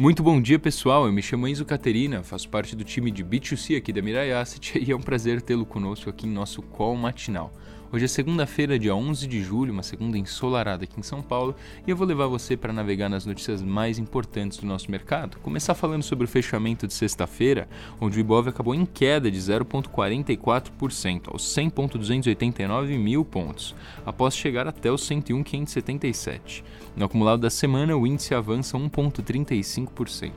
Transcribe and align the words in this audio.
Muito 0.00 0.22
bom 0.22 0.40
dia, 0.40 0.58
pessoal. 0.58 1.04
Eu 1.04 1.12
me 1.12 1.20
chamo 1.20 1.46
Enzo 1.46 1.62
Caterina, 1.62 2.22
faço 2.22 2.48
parte 2.48 2.74
do 2.74 2.82
time 2.82 3.10
de 3.10 3.22
B2C 3.22 3.76
aqui 3.76 3.92
da 3.92 4.00
Mirai 4.00 4.32
Asset 4.32 4.78
e 4.82 4.90
é 4.90 4.96
um 4.96 5.02
prazer 5.02 5.42
tê-lo 5.42 5.66
conosco 5.66 6.08
aqui 6.08 6.26
em 6.26 6.30
nosso 6.30 6.62
call 6.62 6.96
matinal. 6.96 7.52
Hoje 7.92 8.04
é 8.04 8.08
segunda-feira, 8.08 8.78
dia 8.78 8.94
11 8.94 9.26
de 9.26 9.42
julho, 9.42 9.72
uma 9.72 9.82
segunda 9.82 10.16
ensolarada 10.16 10.84
aqui 10.84 11.00
em 11.00 11.02
São 11.02 11.20
Paulo, 11.20 11.56
e 11.84 11.90
eu 11.90 11.96
vou 11.96 12.06
levar 12.06 12.28
você 12.28 12.56
para 12.56 12.72
navegar 12.72 13.08
nas 13.08 13.26
notícias 13.26 13.60
mais 13.60 13.98
importantes 13.98 14.58
do 14.58 14.66
nosso 14.66 14.88
mercado. 14.88 15.38
Começar 15.38 15.74
falando 15.74 16.04
sobre 16.04 16.24
o 16.24 16.28
fechamento 16.28 16.86
de 16.86 16.94
sexta-feira, 16.94 17.68
onde 18.00 18.16
o 18.16 18.20
Ibov 18.20 18.48
acabou 18.48 18.76
em 18.76 18.86
queda 18.86 19.28
de 19.28 19.36
0,44% 19.36 21.32
aos 21.32 21.42
100,289 21.52 22.96
mil 22.96 23.24
pontos, 23.24 23.74
após 24.06 24.36
chegar 24.36 24.68
até 24.68 24.92
os 24.92 25.04
101,577. 25.04 26.62
No 26.96 27.06
acumulado 27.06 27.40
da 27.40 27.50
semana, 27.50 27.96
o 27.96 28.06
índice 28.06 28.36
avança 28.36 28.78
1,35%. 28.78 30.30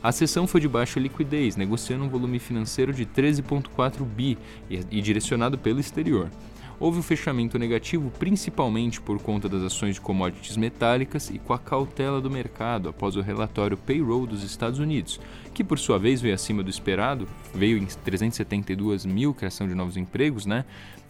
A 0.00 0.12
sessão 0.12 0.46
foi 0.46 0.60
de 0.60 0.68
baixa 0.68 1.00
liquidez, 1.00 1.56
negociando 1.56 2.04
um 2.04 2.08
volume 2.08 2.38
financeiro 2.38 2.92
de 2.92 3.04
13,4 3.04 4.04
bi 4.04 4.38
e, 4.70 4.78
e 4.92 5.02
direcionado 5.02 5.58
pelo 5.58 5.80
exterior 5.80 6.30
houve 6.78 6.98
um 6.98 7.02
fechamento 7.02 7.58
negativo 7.58 8.10
principalmente 8.18 9.00
por 9.00 9.20
conta 9.20 9.48
das 9.48 9.62
ações 9.62 9.94
de 9.94 10.00
commodities 10.00 10.56
metálicas 10.56 11.30
e 11.30 11.38
com 11.38 11.52
a 11.52 11.58
cautela 11.58 12.20
do 12.20 12.30
mercado 12.30 12.88
após 12.88 13.16
o 13.16 13.20
relatório 13.20 13.76
payroll 13.76 14.26
dos 14.26 14.42
Estados 14.42 14.78
Unidos, 14.78 15.20
que 15.52 15.64
por 15.64 15.78
sua 15.78 15.98
vez 15.98 16.20
veio 16.20 16.34
acima 16.34 16.62
do 16.62 16.70
esperado, 16.70 17.28
veio 17.54 17.78
em 17.78 17.86
372 17.86 19.06
mil 19.06 19.34
criação 19.34 19.66
de 19.68 19.74
novos 19.74 19.96
empregos, 19.96 20.46
né? 20.46 20.64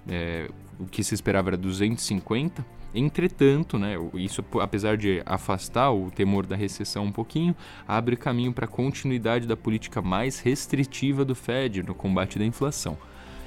É, 0.07 0.51
o 0.79 0.87
que 0.87 1.03
se 1.03 1.15
esperava 1.15 1.51
era 1.51 1.57
250. 1.57 2.65
Entretanto, 2.95 3.77
né, 3.77 3.95
isso 4.15 4.45
apesar 4.61 4.97
de 4.97 5.21
afastar 5.27 5.91
o 5.91 6.12
temor 6.12 6.47
da 6.47 6.55
recessão 6.55 7.05
um 7.05 7.12
pouquinho, 7.12 7.55
abre 7.89 8.17
caminho 8.17 8.53
para 8.53 8.67
a 8.67 8.69
continuidade 8.69 9.49
da 9.49 9.56
política 9.56 10.01
mais 10.01 10.39
restritiva 10.39 11.25
do 11.25 11.34
Fed 11.34 11.83
no 11.83 11.95
combate 11.95 12.39
da 12.39 12.45
inflação. 12.45 12.97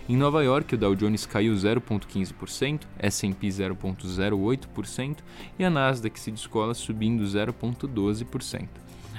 Em 0.10 0.16
Nova 0.16 0.42
York, 0.42 0.74
o 0.74 0.78
Dow 0.78 0.96
Jones 0.96 1.26
caiu 1.26 1.54
0,15%, 1.54 2.84
S&P 2.98 3.48
0,08% 3.50 5.18
e 5.60 5.66
a 5.66 5.70
Nasdaq 5.70 6.18
se 6.18 6.32
descola 6.32 6.74
subindo 6.74 7.26
0,12%. 7.26 8.70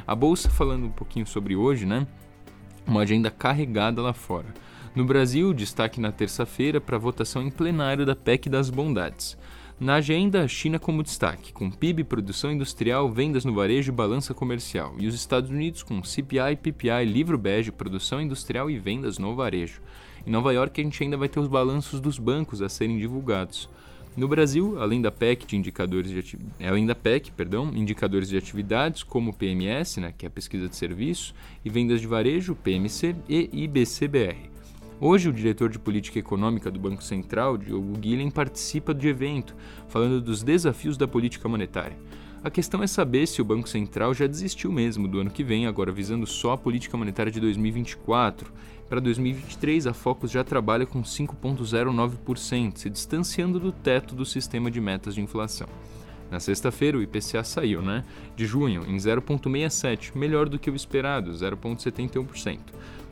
A 0.07 0.15
bolsa, 0.15 0.49
falando 0.49 0.87
um 0.87 0.91
pouquinho 0.91 1.27
sobre 1.27 1.55
hoje, 1.55 1.85
né? 1.85 2.07
Uma 2.87 3.03
agenda 3.03 3.31
carregada 3.31 4.01
lá 4.01 4.15
fora. 4.15 4.47
No 4.95 5.05
Brasil, 5.05 5.53
destaque 5.53 6.01
na 6.01 6.11
terça-feira 6.11 6.81
para 6.81 6.97
a 6.97 6.99
votação 6.99 7.43
em 7.43 7.51
plenário 7.51 8.07
da 8.07 8.17
PEC 8.17 8.49
das 8.49 8.71
Bondades. 8.71 9.37
Na 9.79 9.97
agenda, 9.97 10.43
a 10.43 10.49
China 10.49 10.79
como 10.79 11.03
destaque, 11.03 11.53
com 11.53 11.71
PIB, 11.71 12.03
produção 12.03 12.51
industrial, 12.51 13.11
vendas 13.11 13.45
no 13.45 13.55
varejo 13.55 13.93
e 13.93 13.95
balança 13.95 14.33
comercial, 14.33 14.95
e 14.99 15.07
os 15.07 15.15
Estados 15.15 15.51
Unidos 15.51 15.83
com 15.83 16.03
CPI, 16.03 16.57
PPI, 16.63 17.05
livro 17.05 17.37
bege, 17.37 17.71
produção 17.71 18.23
industrial 18.23 18.71
e 18.71 18.79
vendas 18.79 19.19
no 19.19 19.37
varejo. 19.37 19.83
Em 20.29 20.31
Nova 20.31 20.53
York, 20.53 20.79
a 20.79 20.85
gente 20.85 21.03
ainda 21.03 21.17
vai 21.17 21.27
ter 21.27 21.41
os 21.41 21.49
balanços 21.49 22.03
dos 22.03 22.19
bancos 22.19 22.61
a 22.61 22.69
serem 22.69 22.99
divulgados. 22.99 23.67
No 24.15 24.29
Brasil, 24.29 24.79
além 24.79 25.01
da 25.01 25.11
PEC 25.11 25.47
de 25.47 25.57
indicadores 25.57 26.11
de 26.11 26.19
ati... 26.19 26.39
além 26.69 26.85
da 26.85 26.95
PEC, 26.95 27.31
perdão, 27.31 27.73
indicadores 27.75 28.29
de 28.29 28.37
atividades 28.37 29.03
como 29.03 29.33
PMS, 29.33 29.99
né, 29.99 30.13
que 30.19 30.27
é 30.27 30.29
a 30.29 30.31
pesquisa 30.31 30.69
de 30.69 30.77
serviço, 30.77 31.35
e 31.65 31.71
vendas 31.71 32.03
de 32.03 32.07
varejo, 32.07 32.55
PMC 32.55 33.17
e 33.27 33.49
IBCBR. 33.65 34.51
Hoje, 35.01 35.31
o 35.31 35.33
diretor 35.33 35.71
de 35.71 35.79
política 35.79 36.19
econômica 36.19 36.71
do 36.71 36.79
Banco 36.79 37.03
Central, 37.03 37.57
Diogo 37.57 37.97
Guilhem, 37.97 38.31
participa 38.31 38.93
do 38.93 39.09
evento, 39.09 39.57
falando 39.89 40.21
dos 40.21 40.43
desafios 40.43 40.99
da 40.99 41.09
política 41.09 41.49
monetária. 41.49 41.97
A 42.43 42.51
questão 42.51 42.83
é 42.85 42.87
saber 42.87 43.27
se 43.27 43.43
o 43.43 43.45
Banco 43.45 43.69
Central 43.69 44.15
já 44.15 44.27
desistiu 44.27 44.71
mesmo 44.71 45.09
do 45.09 45.19
ano 45.19 45.31
que 45.31 45.43
vem, 45.43 45.67
agora 45.67 45.91
visando 45.91 46.25
só 46.25 46.53
a 46.53 46.59
política 46.59 46.97
monetária 46.97 47.33
de 47.33 47.41
2024 47.41 48.53
para 48.89 49.01
2023, 49.01 49.89
a 49.89 49.93
Focus 49.93 50.31
já 50.31 50.45
trabalha 50.45 50.87
com 50.87 51.03
5,09%, 51.03 52.79
se 52.79 52.89
distanciando 52.89 53.59
do 53.59 53.71
teto 53.71 54.15
do 54.15 54.25
sistema 54.25 54.71
de 54.71 54.81
metas 54.81 55.15
de 55.15 55.21
inflação. 55.21 55.67
Na 56.31 56.39
sexta-feira, 56.39 56.97
o 56.97 57.03
IPCA 57.03 57.43
saiu, 57.43 57.83
né? 57.83 58.05
De 58.37 58.47
junho, 58.47 58.85
em 58.87 58.97
0,67, 58.97 60.13
melhor 60.15 60.49
do 60.49 60.59
que 60.59 60.71
o 60.71 60.77
esperado, 60.77 61.33
0,71%, 61.33 62.59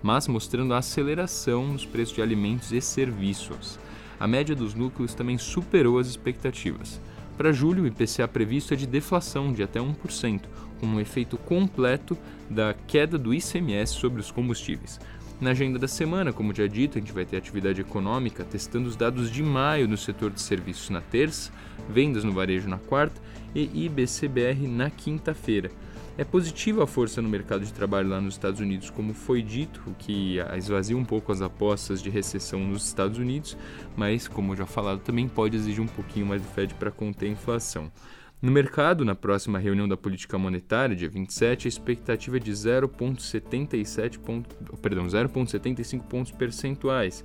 mas 0.03 0.28
mostrando 0.28 0.72
a 0.72 0.78
aceleração 0.78 1.66
nos 1.66 1.84
preços 1.84 2.15
de 2.15 2.22
alimentos 2.22 2.72
e 2.72 2.81
serviços. 2.81 3.78
A 4.20 4.26
média 4.26 4.54
dos 4.54 4.72
núcleos 4.72 5.15
também 5.15 5.36
superou 5.36 5.98
as 5.98 6.06
expectativas. 6.06 7.00
Para 7.36 7.52
julho, 7.52 7.84
o 7.84 7.86
IPCA 7.86 8.26
previsto 8.26 8.72
é 8.72 8.76
de 8.76 8.86
deflação 8.86 9.52
de 9.52 9.62
até 9.62 9.78
1%, 9.78 10.41
com 10.80 10.86
um 10.86 11.00
efeito 11.00 11.36
completo 11.36 12.16
da 12.48 12.74
queda 12.86 13.19
do 13.19 13.34
ICMS 13.34 13.92
sobre 13.92 14.20
os 14.20 14.30
combustíveis. 14.30 14.98
Na 15.38 15.50
agenda 15.50 15.78
da 15.78 15.86
semana, 15.86 16.32
como 16.32 16.54
já 16.54 16.66
dito, 16.66 16.97
a 16.97 17.00
gente 17.00 17.12
vai 17.12 17.26
ter 17.26 17.36
atividade 17.36 17.78
econômica 17.78 18.42
testando 18.42 18.88
os 18.88 18.97
dados 18.97 19.30
de 19.30 19.42
maio 19.42 19.86
no 19.86 19.97
setor 19.97 20.30
de 20.30 20.41
serviços 20.41 20.88
na 20.88 21.02
terça, 21.02 21.52
vendas 21.91 22.24
no 22.24 22.32
varejo 22.32 22.66
na 22.66 22.78
quarta 22.78 23.20
e 23.54 23.84
IBCBR 23.84 24.66
na 24.66 24.88
quinta-feira. 24.88 25.70
É 26.16 26.24
positiva 26.24 26.84
a 26.84 26.86
força 26.86 27.20
no 27.20 27.28
mercado 27.28 27.66
de 27.66 27.72
trabalho 27.74 28.08
lá 28.08 28.19
nos 28.19 28.32
Estados 28.32 28.60
Unidos, 28.60 28.88
como 28.88 29.12
foi 29.12 29.42
dito, 29.42 29.82
o 29.86 29.92
que 29.92 30.38
esvazia 30.56 30.97
um 30.97 31.04
pouco 31.04 31.30
as 31.30 31.42
apostas 31.42 32.00
de 32.00 32.08
recessão 32.08 32.60
nos 32.60 32.86
Estados 32.86 33.18
Unidos, 33.18 33.58
mas, 33.94 34.26
como 34.26 34.56
já 34.56 34.64
falado, 34.64 35.00
também 35.00 35.28
pode 35.28 35.54
exigir 35.54 35.82
um 35.82 35.86
pouquinho 35.86 36.24
mais 36.24 36.41
do 36.41 36.48
Fed 36.48 36.72
para 36.76 36.91
conter 36.91 37.26
a 37.26 37.32
inflação. 37.32 37.92
No 38.41 38.52
mercado, 38.52 39.04
na 39.04 39.14
próxima 39.14 39.58
reunião 39.58 39.88
da 39.88 39.97
política 39.97 40.36
monetária, 40.36 40.94
dia 40.94 41.08
27, 41.08 41.66
a 41.66 41.70
expectativa 41.70 42.36
é 42.36 42.41
de 42.41 42.52
0,77 42.52 44.19
ponto, 44.19 44.54
perdão, 44.76 45.06
0,75 45.06 46.02
pontos 46.02 46.32
percentuais. 46.32 47.24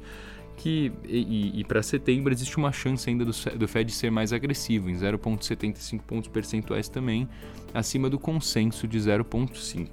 Que, 0.56 0.92
e, 1.06 1.60
e 1.60 1.64
para 1.64 1.82
setembro 1.82 2.32
existe 2.32 2.56
uma 2.58 2.72
chance 2.72 3.10
ainda 3.10 3.26
do, 3.26 3.32
do 3.58 3.68
Fed 3.68 3.92
ser 3.92 4.12
mais 4.12 4.32
agressivo, 4.32 4.90
em 4.90 4.94
0,75 4.94 6.02
pontos 6.02 6.30
percentuais 6.30 6.88
também, 6.88 7.28
acima 7.74 8.10
do 8.10 8.20
consenso 8.20 8.88
de 8.88 9.00
0,5. 9.00 9.90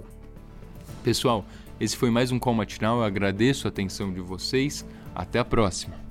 Pessoal, 1.02 1.44
esse 1.80 1.96
foi 1.96 2.10
mais 2.10 2.30
um 2.30 2.38
call 2.38 2.54
matinal. 2.54 2.98
Eu 2.98 3.04
agradeço 3.04 3.66
a 3.66 3.70
atenção 3.70 4.12
de 4.12 4.20
vocês. 4.20 4.84
Até 5.14 5.38
a 5.38 5.44
próxima. 5.44 6.07